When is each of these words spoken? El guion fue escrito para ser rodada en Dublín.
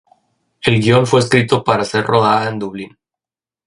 El 0.61 0.79
guion 0.81 1.05
fue 1.05 1.19
escrito 1.19 1.63
para 1.63 1.83
ser 1.85 2.05
rodada 2.05 2.49
en 2.49 2.57
Dublín. 2.57 2.97